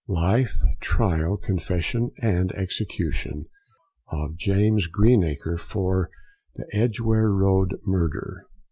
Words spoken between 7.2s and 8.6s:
ROAD MURDER.